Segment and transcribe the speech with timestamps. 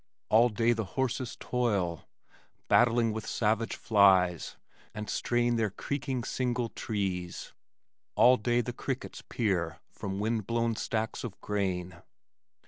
[0.29, 2.07] All day the horses toil,
[2.67, 4.55] Battling with savage flies,
[4.95, 7.53] and strain Their creaking single trees.
[8.15, 11.97] All day The crickets peer from wind blown stacks of grain.